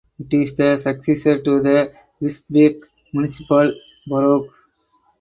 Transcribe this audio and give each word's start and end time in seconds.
It 0.19 0.33
is 0.33 0.55
the 0.55 0.77
successor 0.79 1.43
to 1.43 1.61
the 1.61 1.93
Wisbech 2.23 2.79
Municipal 3.13 3.71
Borough. 4.07 4.49